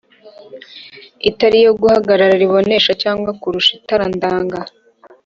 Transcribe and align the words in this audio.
itara 1.29 1.55
iyo 1.61 1.71
guhagarara 1.79 2.39
ribonesha 2.43 2.93
cyane 3.01 3.19
kurusha 3.41 3.71
itara 3.79 4.05
ndanga 4.15 4.59